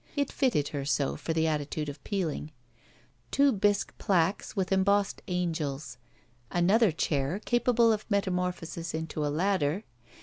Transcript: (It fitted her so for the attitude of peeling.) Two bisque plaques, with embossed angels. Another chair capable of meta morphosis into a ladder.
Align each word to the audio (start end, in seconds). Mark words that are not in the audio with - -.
(It 0.15 0.31
fitted 0.31 0.69
her 0.69 0.83
so 0.83 1.15
for 1.15 1.31
the 1.31 1.45
attitude 1.45 1.87
of 1.87 2.03
peeling.) 2.03 2.51
Two 3.29 3.51
bisque 3.51 3.95
plaques, 3.99 4.55
with 4.55 4.71
embossed 4.71 5.21
angels. 5.27 5.99
Another 6.49 6.91
chair 6.91 7.37
capable 7.45 7.93
of 7.93 8.09
meta 8.09 8.31
morphosis 8.31 8.95
into 8.95 9.23
a 9.23 9.29
ladder. 9.29 9.83